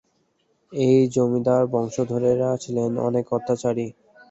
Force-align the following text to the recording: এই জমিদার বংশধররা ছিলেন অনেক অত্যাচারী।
এই 0.71 0.97
জমিদার 1.13 1.63
বংশধররা 1.73 2.49
ছিলেন 2.63 2.91
অনেক 3.07 3.25
অত্যাচারী। 3.33 3.87